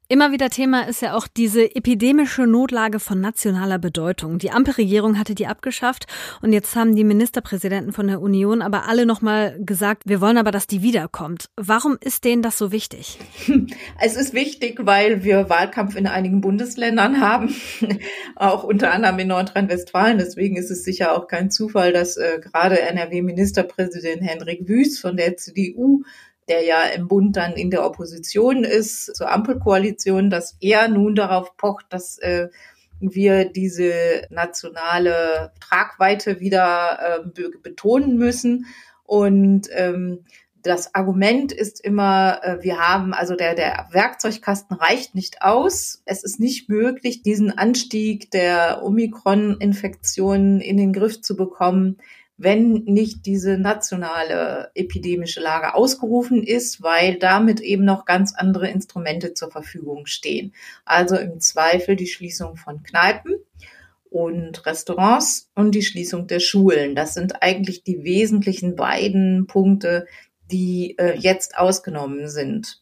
Immer 0.08 0.32
wieder 0.32 0.50
Thema 0.50 0.88
ist 0.88 1.02
ja 1.02 1.16
auch 1.16 1.28
diese 1.28 1.76
epidemische 1.76 2.46
Notlage 2.46 3.00
von 3.00 3.20
nationaler 3.20 3.80
Bedeutung. 3.80 4.38
Die 4.38 4.52
Ampelregierung 4.52 5.18
hatte 5.18 5.36
die 5.36 5.48
abgeschafft 5.48 6.06
und 6.42 6.54
jetzt 6.54 6.76
haben 6.76 6.96
die 6.96 7.04
Ministerpräsidenten 7.04 7.94
von 7.94 8.08
der 8.08 8.22
Union 8.22 8.62
aber 8.62 8.88
alle 8.88 9.06
nochmal 9.06 9.58
gesagt, 9.60 10.04
wir 10.06 10.22
wollen 10.22 10.38
aber, 10.38 10.52
dass 10.52 10.68
die 10.68 10.82
wiederkommt. 10.84 11.50
Warum 11.56 11.98
ist 12.02 12.26
denen 12.26 12.42
das 12.42 12.58
so 12.58 12.72
wichtig? 12.72 13.20
Es 14.04 14.16
ist 14.16 14.34
wichtig, 14.34 14.80
weil 14.84 15.24
wir 15.24 15.50
Wahlkampf 15.50 15.96
in 15.96 16.08
einigen 16.08 16.42
Bundesländern 16.42 17.22
haben, 17.22 17.56
auch 18.36 18.64
unter 18.64 18.92
anderem 18.92 19.20
in 19.20 19.28
Nordrhein-Westfalen. 19.28 20.18
Deswegen 20.18 20.58
ist 20.58 20.72
es 20.72 20.84
sicher 20.84 21.16
auch 21.16 21.28
kein 21.28 21.52
Zufall, 21.52 21.94
dass 21.94 22.18
äh, 22.18 22.40
gerade 22.42 22.82
NRW-Ministerpräsident 22.82 24.22
Hendrik 24.22 24.68
Wüst 24.68 25.00
von 25.00 25.16
der 25.18 25.38
CDU 25.38 26.04
der 26.48 26.64
ja 26.64 26.84
im 26.84 27.08
Bund 27.08 27.38
dann 27.38 27.54
in 27.54 27.70
der 27.70 27.86
Opposition 27.86 28.64
ist, 28.64 29.16
zur 29.16 29.32
Ampelkoalition, 29.32 30.30
dass 30.30 30.58
er 30.60 30.88
nun 30.88 31.16
darauf 31.16 31.56
pocht, 31.58 31.86
dass 31.90 32.18
äh, 32.20 32.50
wir 33.00 33.46
diese 33.46 34.28
nationale 34.30 35.52
Tragweite 35.60 36.40
wieder 36.40 37.24
äh, 37.26 37.50
betonen 37.64 38.18
müssen. 38.18 38.68
Und 39.06 39.68
ähm, 39.72 40.26
das 40.64 40.94
Argument 40.94 41.52
ist 41.52 41.84
immer, 41.84 42.40
äh, 42.44 42.58
wir 42.62 42.78
haben, 42.78 43.14
also 43.14 43.36
der, 43.36 43.56
der 43.56 43.88
Werkzeugkasten 43.92 44.78
reicht 44.78 45.16
nicht 45.16 45.42
aus. 45.42 46.04
Es 46.06 46.24
ist 46.24 46.40
nicht 46.40 46.70
möglich, 46.70 47.24
diesen 47.24 47.58
Anstieg 47.58 48.30
der 48.32 48.84
Omikron-Infektionen 48.84 50.62
in 50.62 50.78
den 50.78 50.94
Griff 50.94 51.22
zu 51.22 51.36
bekommen, 51.36 51.98
wenn 52.44 52.84
nicht 52.86 53.26
diese 53.26 53.58
nationale 53.58 54.72
epidemische 54.76 55.42
Lage 55.42 55.76
ausgerufen 55.76 56.44
ist, 56.44 56.82
weil 56.82 57.18
damit 57.18 57.60
eben 57.60 57.86
noch 57.86 58.06
ganz 58.06 58.34
andere 58.36 58.70
Instrumente 58.70 59.34
zur 59.34 59.52
Verfügung 59.52 60.06
stehen. 60.06 60.54
Also 60.86 61.16
im 61.16 61.40
Zweifel 61.40 61.96
die 61.96 62.08
Schließung 62.08 62.56
von 62.56 62.84
Kneipen 62.84 63.36
und 64.10 64.66
Restaurants 64.66 65.50
und 65.56 65.74
die 65.74 65.84
Schließung 65.84 66.28
der 66.28 66.40
Schulen. 66.40 66.96
Das 66.96 67.14
sind 67.14 67.42
eigentlich 67.42 67.84
die 67.84 68.04
wesentlichen 68.04 68.76
beiden 68.76 69.48
Punkte, 69.48 70.06
die 70.52 70.98
äh, 70.98 71.18
jetzt 71.18 71.58
ausgenommen 71.58 72.28
sind. 72.28 72.82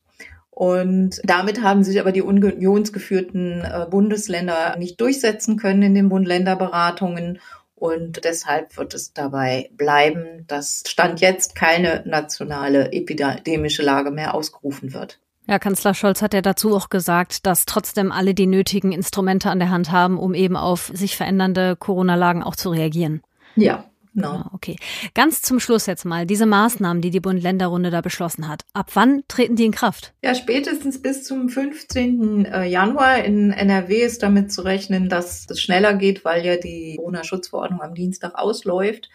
Und 0.50 1.22
damit 1.24 1.62
haben 1.62 1.84
sich 1.84 2.02
aber 2.02 2.12
die 2.12 2.22
unionsgeführten 2.22 3.62
äh, 3.62 3.88
Bundesländer 3.90 4.76
nicht 4.78 5.00
durchsetzen 5.00 5.56
können 5.56 5.84
in 5.84 5.96
den 5.96 6.10
Bund-Länder-Beratungen. 6.10 7.40
Und 7.80 8.24
deshalb 8.24 8.78
wird 8.78 8.94
es 8.94 9.14
dabei 9.14 9.70
bleiben, 9.74 10.46
dass 10.48 10.84
Stand 10.88 11.22
jetzt 11.22 11.56
keine 11.56 12.04
nationale 12.06 12.92
epidemische 12.92 13.84
Lage 13.84 14.12
mehr 14.12 14.34
ausgerufen 14.34 14.94
wird. 14.94 15.20
Ja, 15.48 15.58
Kanzler 15.58 15.96
Scholz 15.96 16.22
hat 16.22 16.36
ja 16.36 16.42
dazu 16.42 16.76
auch 16.76 16.90
gesagt, 16.90 17.48
dass 17.48 17.66
trotzdem 17.66 18.12
alle 18.12 18.36
die 18.36 18.46
nötigen 18.46 18.92
Instrumente 18.92 19.50
an 19.50 19.58
der 19.58 19.72
Hand 19.72 19.92
haben, 19.92 20.20
um 20.20 20.36
eben 20.36 20.56
auf 20.56 20.92
sich 20.94 21.18
verändernde 21.18 21.76
Corona-Lagen 21.76 22.44
auch 22.44 22.56
zu 22.56 22.70
reagieren. 22.70 23.24
Ja, 23.56 23.89
Genau. 24.14 24.32
Ah, 24.32 24.52
okay. 24.54 24.76
Ganz 25.14 25.42
zum 25.42 25.60
Schluss 25.60 25.86
jetzt 25.86 26.06
mal, 26.06 26.26
diese 26.26 26.46
Maßnahmen, 26.46 27.02
die 27.02 27.12
die 27.12 27.20
Bund-Länder-Runde 27.20 27.92
da 27.92 28.02
beschlossen 28.02 28.48
hat. 28.48 28.66
Ab 28.74 28.92
wann 28.96 29.24
treten 29.28 29.56
die 29.56 29.66
in 29.66 29.72
Kraft? 29.72 30.14
Ja, 30.24 30.36
spätestens 30.36 31.02
bis 31.02 31.24
zum 31.24 31.50
15. 31.50 32.46
Äh, 32.46 32.66
Januar 32.66 33.24
in 33.24 33.52
NRW 33.52 34.02
ist 34.02 34.24
damit 34.24 34.52
zu 34.52 34.62
rechnen, 34.62 35.10
dass 35.10 35.46
es 35.50 35.62
schneller 35.62 35.94
geht, 35.94 36.26
weil 36.26 36.46
ja 36.46 36.58
die 36.58 36.96
Corona-Schutzverordnung 36.98 37.82
am 37.82 37.94
Dienstag 37.94 38.36
ausläuft. 38.36 39.10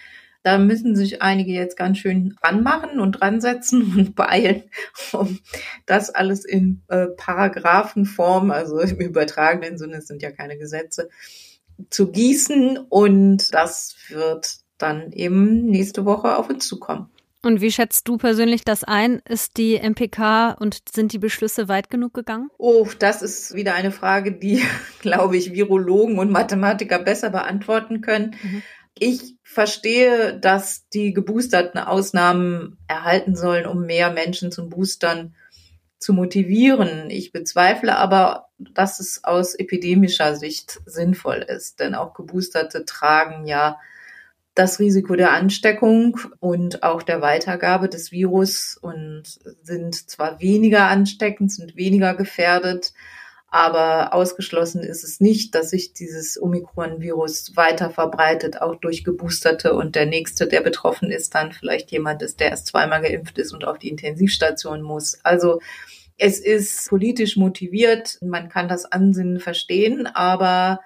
Da 0.45 0.59
müssen 0.59 0.95
sich 0.95 1.23
einige 1.23 1.53
jetzt 1.53 1.77
ganz 1.77 1.99
schön 1.99 2.37
ranmachen 2.43 3.01
und 3.01 3.13
dran 3.13 3.41
setzen 3.41 3.95
und 3.97 4.15
beeilen, 4.15 4.65
um 5.13 5.41
das 5.87 6.11
alles 6.11 6.45
in 6.45 6.83
äh, 6.89 7.07
Paragraphenform, 7.17 8.51
also 8.51 8.79
im 8.79 9.01
übertragenen 9.01 9.79
Sinne, 9.79 9.97
es 9.97 10.07
sind 10.07 10.23
ja 10.23 10.31
keine 10.31 10.59
Gesetze, 10.59 11.09
zu 11.91 12.13
gießen. 12.13 12.79
Und 12.79 13.53
das 13.55 13.97
wird 14.09 14.63
dann 14.85 15.12
eben 15.12 15.67
nächste 15.67 16.05
Woche 16.05 16.37
auf 16.37 16.49
uns 16.50 16.69
zukommen. 16.69 17.09
Und 17.43 17.61
wie 17.61 17.71
schätzt 17.71 18.09
du 18.09 18.17
persönlich 18.17 18.64
das 18.64 18.85
ein? 18.85 19.21
Ist 19.29 19.59
die 19.59 19.76
MPK 19.76 20.53
und 20.59 20.79
sind 20.91 21.12
die 21.12 21.19
Beschlüsse 21.19 21.69
weit 21.69 21.91
genug 21.91 22.14
gegangen? 22.14 22.50
Oh, 22.57 22.88
das 22.99 23.21
ist 23.21 23.55
wieder 23.55 23.75
eine 23.75 23.91
Frage, 23.91 24.33
die, 24.33 24.62
glaube 25.00 25.37
ich, 25.37 25.53
Virologen 25.53 26.19
und 26.19 26.31
Mathematiker 26.31 26.99
besser 26.99 27.31
beantworten 27.31 28.00
können. 28.00 28.35
Mhm. 28.43 28.62
Ich 28.99 29.37
verstehe, 29.43 30.38
dass 30.38 30.88
die 30.88 31.12
geboosterten 31.12 31.81
Ausnahmen 31.81 32.79
erhalten 32.87 33.37
sollen, 33.37 33.67
um 33.67 33.85
mehr 33.85 34.11
Menschen 34.11 34.50
zum 34.50 34.71
Boostern 34.71 35.35
zu 35.99 36.12
motivieren. 36.12 37.11
Ich 37.11 37.33
bezweifle 37.33 37.97
aber, 37.97 38.49
dass 38.59 39.00
es 39.00 39.25
aus 39.25 39.55
epidemischer 39.55 40.37
Sicht 40.37 40.81
sinnvoll 40.87 41.45
ist, 41.47 41.81
denn 41.81 41.95
auch 41.95 42.14
Geboosterte 42.14 42.85
tragen 42.85 43.47
ja 43.47 43.79
das 44.54 44.78
Risiko 44.78 45.16
der 45.16 45.32
Ansteckung 45.32 46.18
und 46.38 46.82
auch 46.82 47.02
der 47.02 47.20
Weitergabe 47.20 47.88
des 47.88 48.12
Virus 48.12 48.78
und 48.80 49.25
sind 49.62 49.94
zwar 50.08 50.40
weniger 50.40 50.87
ansteckend, 50.87 51.52
sind 51.52 51.76
weniger 51.76 52.14
gefährdet, 52.14 52.92
aber 53.49 54.14
ausgeschlossen 54.14 54.82
ist 54.82 55.04
es 55.04 55.20
nicht, 55.20 55.54
dass 55.54 55.70
sich 55.70 55.92
dieses 55.92 56.40
Omikron-Virus 56.40 57.56
weiter 57.56 57.90
verbreitet, 57.90 58.61
auch 58.61 58.76
durch 58.76 59.04
Geboosterte 59.04 59.75
und 59.75 59.94
der 59.94 60.06
nächste, 60.06 60.46
der 60.46 60.61
betroffen 60.61 61.11
ist, 61.11 61.34
dann 61.34 61.52
vielleicht 61.52 61.90
jemand 61.90 62.23
ist, 62.23 62.40
der 62.40 62.50
erst 62.50 62.66
zweimal 62.66 63.02
geimpft 63.02 63.38
ist 63.38 63.52
und 63.52 63.64
auf 63.64 63.78
die 63.78 63.90
Intensivstation 63.90 64.82
muss. 64.82 65.18
Also 65.25 65.61
es 66.16 66.38
ist 66.38 66.88
politisch 66.88 67.37
motiviert, 67.37 68.18
man 68.23 68.49
kann 68.49 68.68
das 68.68 68.87
Ansinnen 68.87 69.40
verstehen, 69.40 70.06
aber 70.06 70.80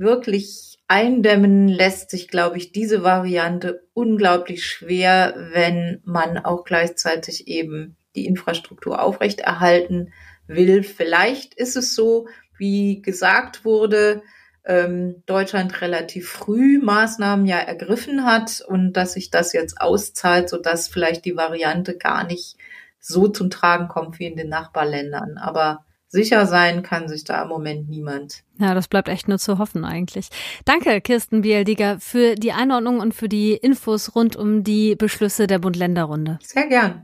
wirklich 0.00 0.78
eindämmen 0.88 1.68
lässt 1.68 2.10
sich, 2.10 2.28
glaube 2.28 2.56
ich, 2.56 2.72
diese 2.72 3.04
Variante 3.04 3.86
unglaublich 3.92 4.64
schwer, 4.66 5.34
wenn 5.52 6.00
man 6.04 6.38
auch 6.38 6.64
gleichzeitig 6.64 7.46
eben 7.46 7.96
die 8.16 8.26
Infrastruktur 8.26 9.00
aufrechterhalten 9.00 10.12
will. 10.46 10.82
Vielleicht 10.82 11.54
ist 11.54 11.76
es 11.76 11.94
so, 11.94 12.26
wie 12.56 13.02
gesagt 13.02 13.64
wurde, 13.64 14.22
ähm, 14.64 15.22
Deutschland 15.26 15.80
relativ 15.80 16.28
früh 16.28 16.78
Maßnahmen 16.78 17.46
ja 17.46 17.58
ergriffen 17.58 18.24
hat 18.24 18.62
und 18.66 18.94
dass 18.94 19.12
sich 19.12 19.30
das 19.30 19.52
jetzt 19.52 19.80
auszahlt, 19.80 20.48
so 20.48 20.56
dass 20.56 20.88
vielleicht 20.88 21.24
die 21.24 21.36
Variante 21.36 21.96
gar 21.96 22.24
nicht 22.24 22.56
so 22.98 23.28
zum 23.28 23.50
Tragen 23.50 23.88
kommt 23.88 24.18
wie 24.18 24.26
in 24.26 24.36
den 24.36 24.48
Nachbarländern. 24.48 25.38
Aber 25.38 25.84
sicher 26.10 26.46
sein 26.46 26.82
kann 26.82 27.08
sich 27.08 27.24
da 27.24 27.42
im 27.42 27.48
Moment 27.48 27.88
niemand. 27.88 28.42
Ja, 28.58 28.74
das 28.74 28.88
bleibt 28.88 29.08
echt 29.08 29.28
nur 29.28 29.38
zu 29.38 29.58
hoffen 29.58 29.84
eigentlich. 29.84 30.28
Danke, 30.64 31.00
Kirsten 31.00 31.40
Bieldiger, 31.42 31.98
für 32.00 32.34
die 32.34 32.52
Einordnung 32.52 33.00
und 33.00 33.14
für 33.14 33.28
die 33.28 33.54
Infos 33.54 34.14
rund 34.14 34.36
um 34.36 34.62
die 34.64 34.96
Beschlüsse 34.96 35.46
der 35.46 35.60
Bund-Länder-Runde. 35.60 36.38
Sehr 36.42 36.66
gern. 36.66 37.00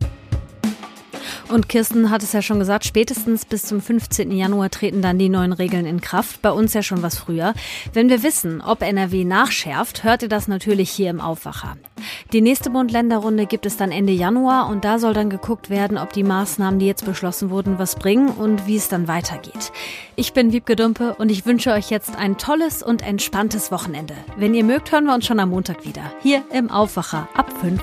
Und 1.49 1.69
Kirsten 1.69 2.11
hat 2.11 2.25
es 2.25 2.33
ja 2.33 2.43
schon 2.43 2.59
gesagt, 2.59 2.85
spätestens 2.85 3.45
bis 3.45 3.63
zum 3.63 3.81
15. 3.81 4.33
Januar 4.33 4.69
treten 4.69 5.01
dann 5.01 5.19
die 5.19 5.29
neuen 5.29 5.53
Regeln 5.53 5.87
in 5.87 6.01
Kraft. 6.01 6.43
Bei 6.43 6.51
uns 6.51 6.75
ja 6.75 6.83
schon 6.83 7.03
was 7.03 7.17
früher. 7.17 7.55
Wenn 7.93 8.09
wir 8.09 8.25
wissen, 8.25 8.61
ob 8.61 8.83
NRW 8.83 9.25
nachschärft, 9.25 10.03
hört 10.03 10.23
ihr 10.23 10.29
das 10.29 10.49
natürlich 10.49 10.91
hier 10.91 11.09
im 11.09 11.21
Aufwacher. 11.21 11.77
Die 12.33 12.41
nächste 12.41 12.71
Bund-Länder-Runde 12.71 13.47
gibt 13.47 13.65
es 13.65 13.77
dann 13.77 13.93
Ende 13.93 14.13
Januar 14.13 14.69
und 14.69 14.85
da 14.85 14.99
soll 14.99 15.15
dann 15.15 15.31
geguckt 15.31 15.71
werden, 15.71 15.99
ob 15.99 16.13
die 16.13 16.25
Maßnahmen, 16.25 16.81
die 16.81 16.87
jetzt 16.87 17.05
beschlossen 17.05 17.51
wurden, 17.51 17.79
was 17.79 17.95
bringen 17.95 18.29
und 18.29 18.67
wie 18.67 18.77
es 18.77 18.89
dann 18.89 19.07
weitergeht. 19.07 19.73
Ich 20.17 20.33
bin 20.33 20.53
Wiebke 20.53 20.75
Dumpe 20.75 21.15
und 21.15 21.31
ich 21.31 21.47
wünsche 21.47 21.73
euch 21.73 21.91
jetzt 21.91 22.17
ein 22.17 22.39
tolles 22.39 22.83
und 22.83 23.03
entspanntes 23.03 23.71
Wochenende. 23.71 24.15
Wenn 24.37 24.55
ihr 24.55 24.65
mögt, 24.65 24.91
hören 24.91 25.05
wir 25.05 25.15
uns 25.15 25.27
schon 25.27 25.39
am 25.39 25.51
Montag 25.51 25.85
wieder. 25.85 26.03
Hier 26.23 26.43
im 26.53 26.71
Aufwacher 26.71 27.29
ab 27.35 27.53
5. 27.61 27.83